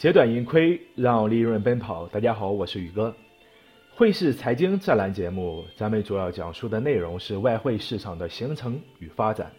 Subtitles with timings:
[0.00, 2.08] 截短盈亏，让利润奔跑。
[2.08, 3.14] 大家好，我是宇哥。
[3.94, 9.52] 汇市财经这栏节目，咱们主要讲述的内容是外汇市场的形成与发展，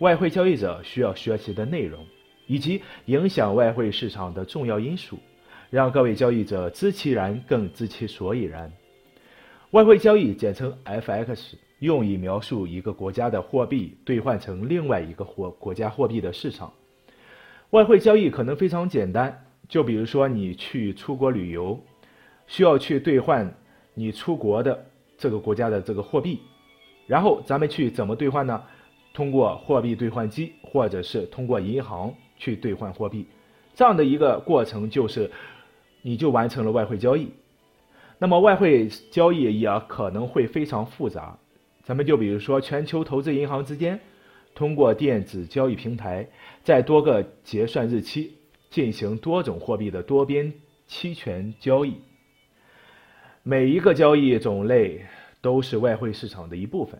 [0.00, 2.04] 外汇交易者需要学习的内容，
[2.48, 5.16] 以及影响外汇市场的重要因素，
[5.70, 8.72] 让各位交易者知其然，更知其所以然。
[9.70, 11.54] 外汇交易简称 FX。
[11.78, 16.72] 用以描述一个国家的货币兑换成另外一个货国家货币的市场。
[17.70, 21.78] 外汇交易可能非常简单，就比如说你去出国旅游，
[22.48, 23.54] 需要去兑换
[23.94, 24.84] 你出国的
[25.16, 26.40] 这个国家的这个货币，
[27.06, 28.62] 然后咱们去怎么兑换呢？
[29.14, 33.26] 通过货币兑换机，或者是通过银行去兑换货币，
[33.74, 35.30] 这样的一个过程就是
[36.02, 37.28] 你就完成了外汇交易。
[38.18, 41.38] 那么外汇交易也可能会非常复杂。
[41.82, 43.98] 咱们就比如说，全球投资银行之间
[44.54, 46.28] 通过电子交易平台，
[46.62, 48.36] 在多个结算日期
[48.70, 50.52] 进行多种货币的多边
[50.86, 51.96] 期权交易。
[53.42, 55.04] 每一个交易种类
[55.40, 56.98] 都是外汇市场的一部分。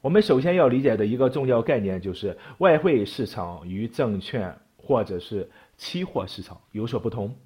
[0.00, 7.36] 我们首先要理解的一个重要概念就是，外汇市场与证券或者是期货市场有所不同。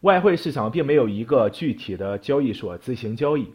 [0.00, 3.50] 外汇市场并没有一个具体的交易所执行交易。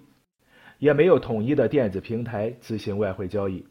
[0.79, 3.65] 也没有统一的电子平台执行外汇交易。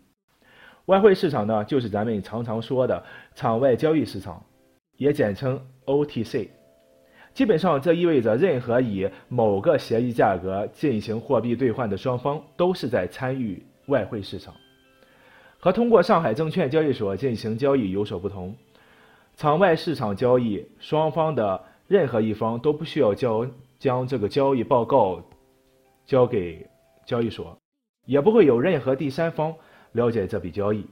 [0.86, 4.42] 外汇市场呢，就是咱们常常说的场外交易市场，
[4.97, 6.48] 也简称 OTC。
[7.35, 14.55] 基本上，这意味着任何以某个协议价格进行货币兑换的双方都是在参与外汇市场。
[15.59, 18.55] 和通过上海证券交易所进行交易有所不同，
[19.37, 23.47] 场外市场交易双方的任何一方都不需要交
[23.79, 25.23] 将这个交易报告
[26.05, 26.67] 交给。
[27.05, 27.59] 交易所
[28.07, 29.53] 也不会有任何第三方
[29.91, 30.87] 了解这笔交易。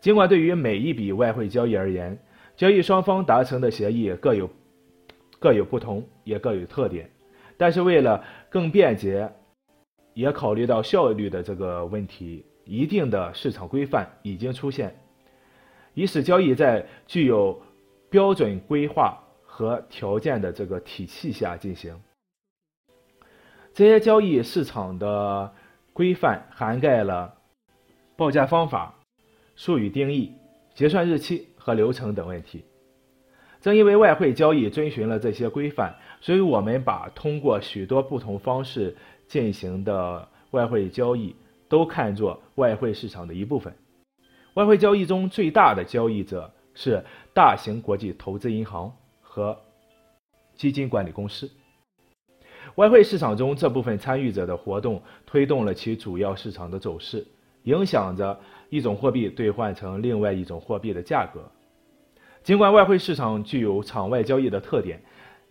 [0.00, 2.16] 尽管对于每一笔外汇交易而言，
[2.56, 4.48] 交易双方达成的协议各有
[5.38, 7.10] 各有不同，也各有特点，
[7.56, 9.32] 但是为了更便捷，
[10.14, 14.94] 也考虑到效率的这个问题，一定的市场规范已经出现，
[15.94, 17.60] 以使交易在具有
[18.10, 21.98] 标准规划和条件的这个体系下进行。
[23.74, 25.52] 这些交易市场的
[25.94, 27.34] 规范涵盖了
[28.14, 28.94] 报价方法、
[29.56, 30.32] 术语定义、
[30.74, 32.64] 结算日期和流程等问题。
[33.60, 38.96] 正因为外汇交易遵循了这些规范，所以我们把通过许多不同方式
[39.28, 41.36] 进行的外汇交易
[41.68, 43.72] 都看作外汇市场的一部分。
[44.54, 49.56] 外汇交易中最大的交易者是大型国际投资银行和
[50.56, 51.48] 基金管理公司。
[52.74, 57.24] 外汇市场中这部分参与者的活动推动了其主要市场的走势，
[57.64, 61.50] 影响着一种货币兑换成另外一种货币的价格。
[62.42, 65.00] 尽管外汇市场具有场外交易的特点，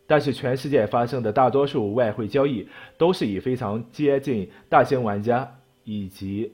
[0.06, 2.68] 但是全世界发生的大多数外汇交易
[2.98, 5.50] 都是以非常接近大型玩家
[5.86, 6.52] 以及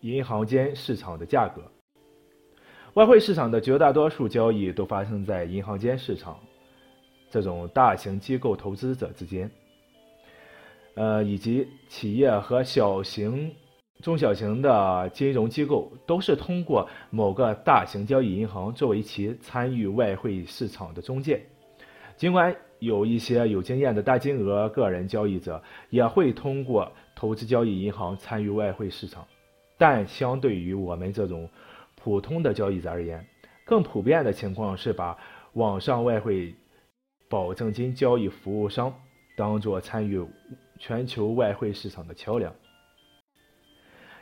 [0.00, 1.62] 银行间市场的价格。
[2.92, 6.38] 外汇市场的绝大多数交易都发生在银行间市场
[7.28, 9.50] 这种大型机构投资者之间。
[10.94, 13.52] 呃，以及企业和小型、
[14.02, 21.40] 中小型的金融机构，都是通过某个大型交易银行作为其参与外汇市场的中介。
[22.16, 29.26] 尽管有一些有经验的大金额个人交易者也会通过投资交易银行参与外汇市场，
[29.78, 31.48] 但相对于我们这种
[31.94, 33.26] 普通的交易者而言，
[33.64, 35.16] 更普遍的情况是把
[35.54, 36.54] 网上外汇
[37.28, 38.92] 保证金交易服务商
[39.36, 40.24] 当做参与。
[40.76, 42.52] 全球外汇市场的桥梁，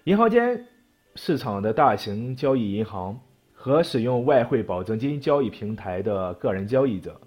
[0.04, 0.66] 银行间
[1.14, 3.16] 市场的大型交易银行
[3.52, 7.20] 和使用外汇保证金交易平台的个人交易者，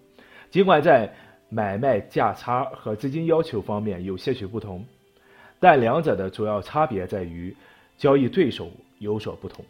[0.50, 1.09] 尽管在
[1.47, 4.85] 买卖价差和资金要求方面有些许不同，
[5.58, 7.56] 但两者的主要差别在于
[7.97, 8.69] 交易对手
[9.00, 9.64] 有所不同。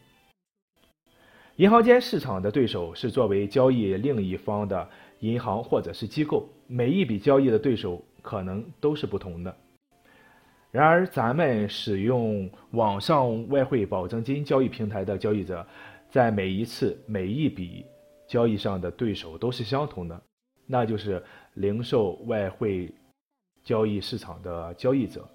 [1.58, 4.90] 银行间市场的对手是作为交易另一方的
[5.20, 8.04] 银行或者是机构，每一笔交易的对手。
[8.26, 9.56] 可能都是不同的。
[10.76, 15.66] 然而，咱们使用网上外汇保证金交易平台的交易者，
[16.10, 17.86] 在每一次每一笔
[18.28, 20.22] 交易上的对手都是相同的，
[20.68, 21.24] 那就是
[21.54, 22.94] 零售外汇
[23.64, 25.26] 交易市场的交易者。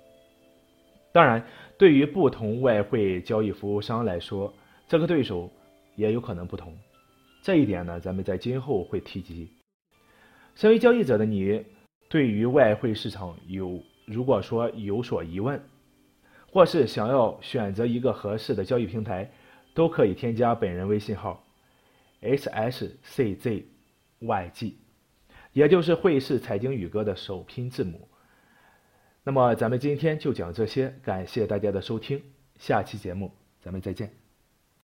[1.11, 1.43] 当然，
[1.79, 4.53] 对于不同外汇交易服务商来说，
[4.87, 5.51] 这个对手
[5.97, 6.77] 也有可能不同。
[7.41, 9.49] 这一点呢，咱们在今后会提及。
[10.55, 11.65] 身为交易者的你。
[12.11, 15.62] 对于外汇市场有，如果说有所疑问，
[16.51, 19.31] 或是想要选择一个合适的交易平台，
[19.73, 21.45] 都可以添加本人微信号
[22.21, 23.67] ：s s c z
[24.19, 24.77] y g，
[25.53, 28.09] 也就是汇市财经宇哥的首拼字母。
[29.23, 32.21] 那么咱们今天就讲这些，感谢大家的收听，
[32.59, 33.33] 下期节目
[33.63, 34.19] 咱们再见。